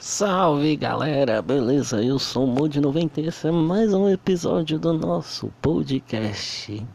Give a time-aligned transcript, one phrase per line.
[0.00, 2.00] Salve galera, beleza?
[2.00, 6.86] Eu sou o Mood90 e esse é mais um episódio do nosso podcast.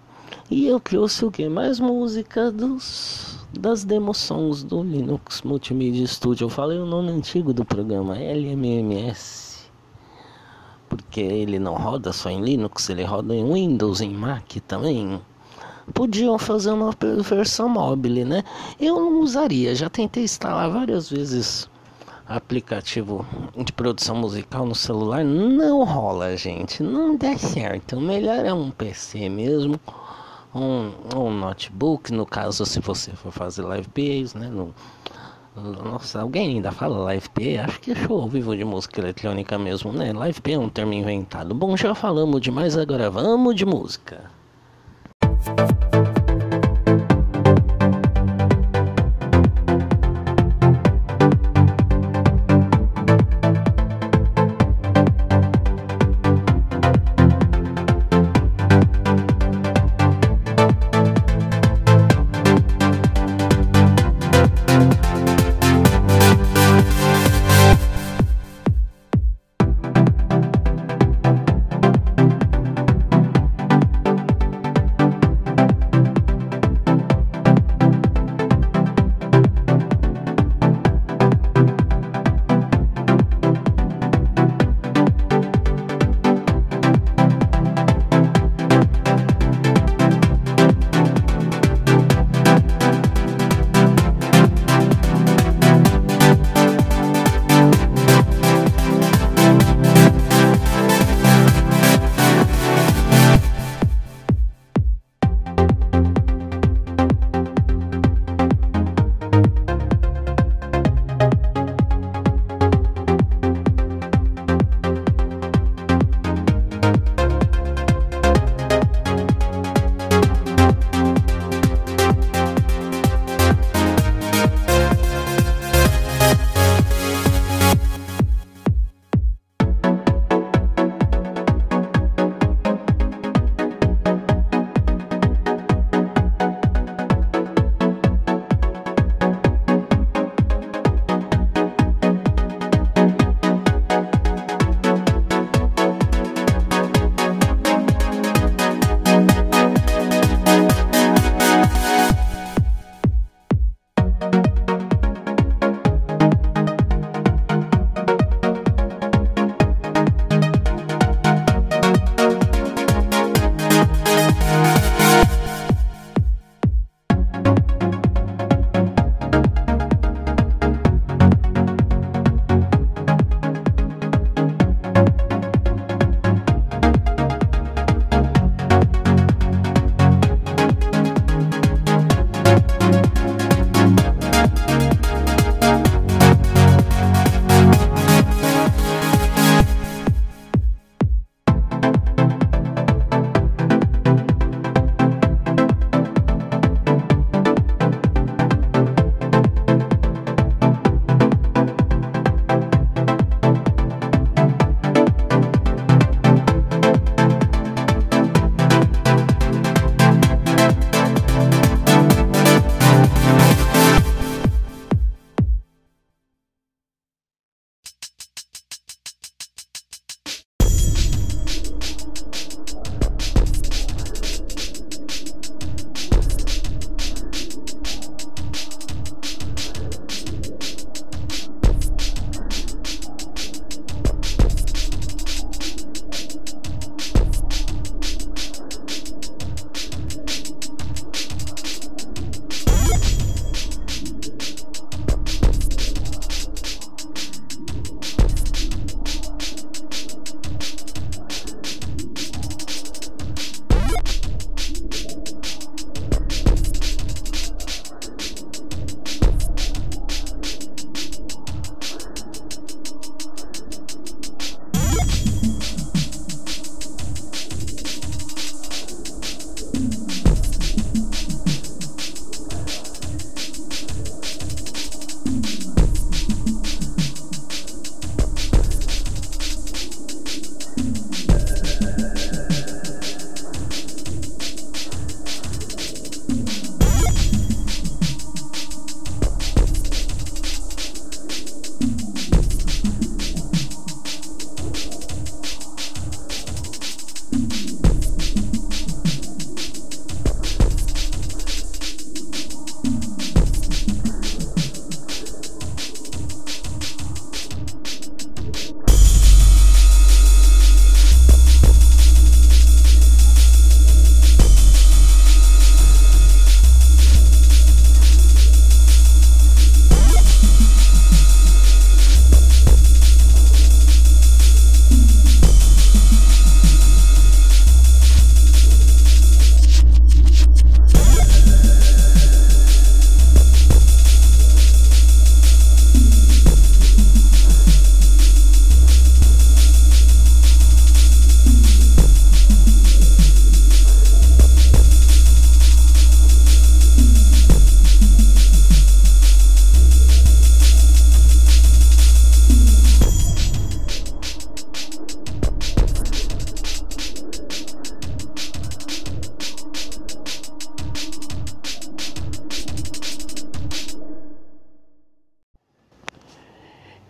[0.50, 1.50] E eu trouxe o que?
[1.50, 6.46] Mais música dos das demosons do Linux Multimedia Studio.
[6.46, 9.70] Eu falei o nome antigo do programa, LMMS.
[10.88, 15.20] Porque ele não roda só em Linux, ele roda em Windows, em Mac também.
[15.94, 16.92] Podiam fazer uma
[17.22, 18.46] versão mobile, né?
[18.80, 21.70] Eu não usaria, já tentei instalar várias vezes
[22.36, 26.82] aplicativo de produção musical no celular não rola, gente.
[26.82, 27.97] Não dá certo.
[27.97, 29.79] O melhor é um PC mesmo,
[30.54, 34.47] um, um notebook, no caso se você for fazer live PAs, né?
[34.47, 34.73] No,
[35.55, 37.66] nossa, alguém ainda fala live PA?
[37.66, 40.11] Acho que é show ao vivo de música eletrônica mesmo, né?
[40.11, 41.53] Live PA é um termo inventado.
[41.53, 44.31] Bom, já falamos demais, agora vamos de música.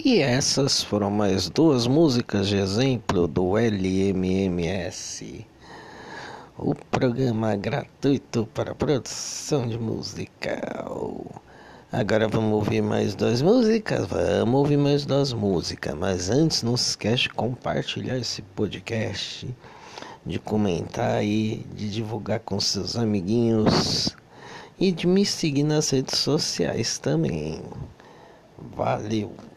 [0.05, 5.47] E essas foram mais duas músicas de exemplo do LMMS,
[6.57, 11.41] o programa gratuito para produção de musical.
[11.89, 14.05] Agora vamos ouvir mais duas músicas?
[14.07, 19.47] Vamos ouvir mais duas músicas, mas antes não se esquece de compartilhar esse podcast,
[20.25, 24.13] de comentar aí, de divulgar com seus amiguinhos
[24.77, 27.63] e de me seguir nas redes sociais também.
[28.75, 29.52] Valeu!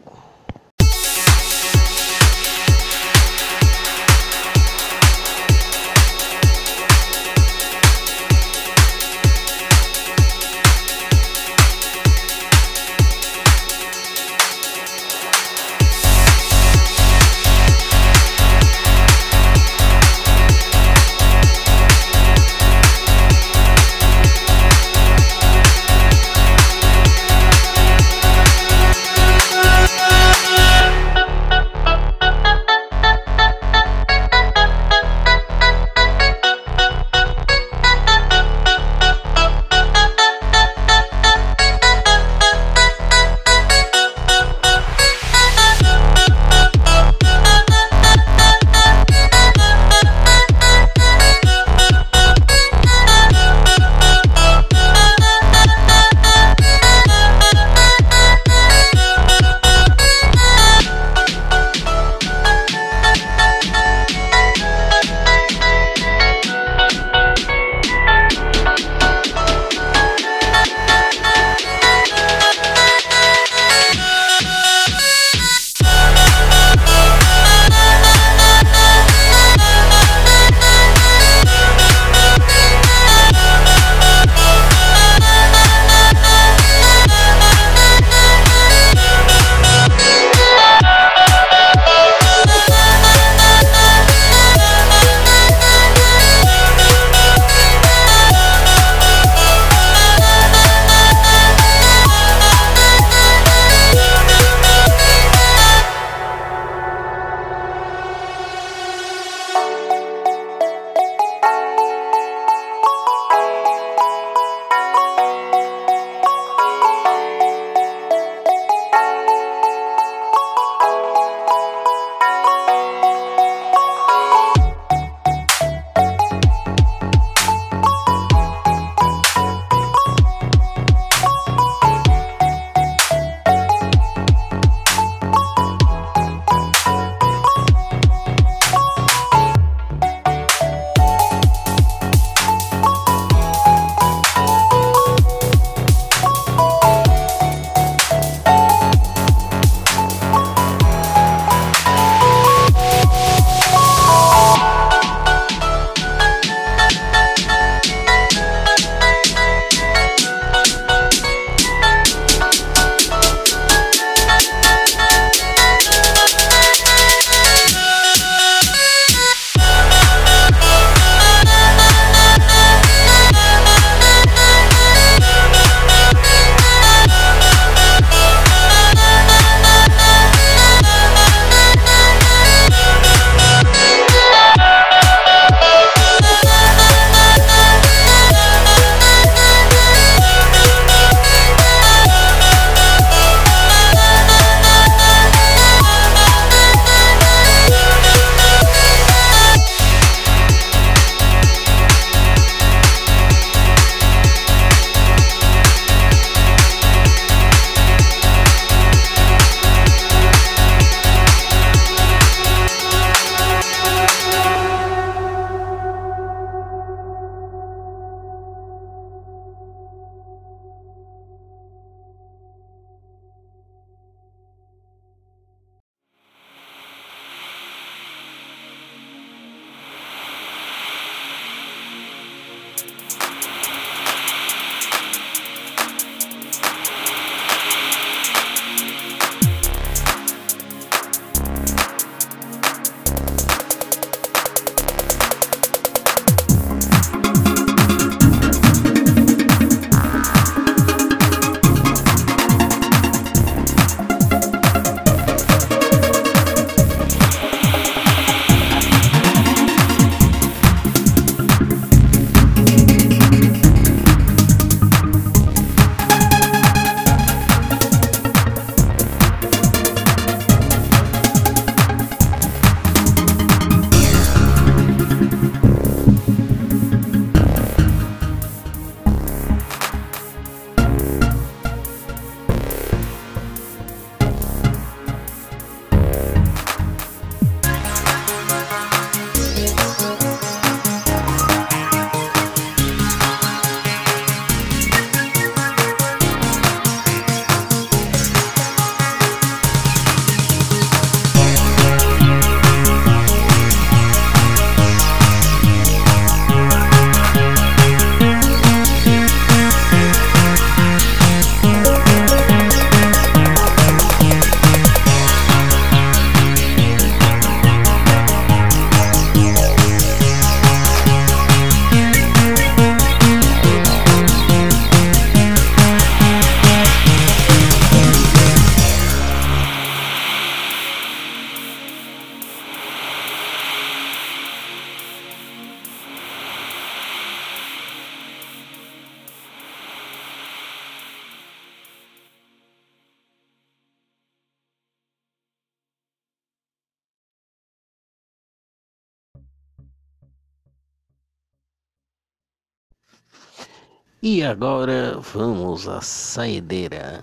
[354.29, 357.23] E agora vamos à saideira.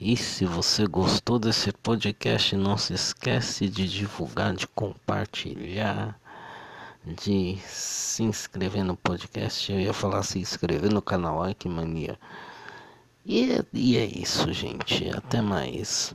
[0.00, 6.18] E se você gostou desse podcast, não se esquece de divulgar, de compartilhar,
[7.04, 9.70] de se inscrever no podcast.
[9.70, 12.18] Eu ia falar se inscrever no canal, ai que mania.
[13.26, 15.10] E e é isso, gente.
[15.14, 16.14] Até mais.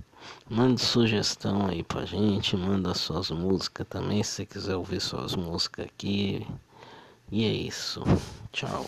[0.50, 6.48] Mande sugestão aí pra gente, manda suas músicas também, se quiser ouvir suas músicas aqui.
[7.32, 8.02] E é isso.
[8.52, 8.88] Tchau.